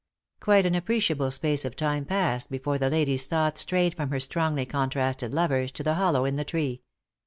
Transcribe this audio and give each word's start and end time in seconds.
Quite 0.39 0.65
an 0.65 0.73
appreciable 0.73 1.29
space 1.29 1.63
of 1.63 1.75
time 1.75 2.05
passed 2.05 2.49
before 2.49 2.79
the 2.79 2.89
lady's 2.89 3.27
thoughts 3.27 3.61
strayed 3.61 3.93
from 3.93 4.09
her 4.09 4.19
strongly 4.19 4.65
contrasted 4.65 5.31
lovers 5.31 5.71
to 5.73 5.83
the 5.83 5.93
hollow 5.93 6.25
in 6.25 6.37
the 6.37 6.43
tree. 6.43 6.81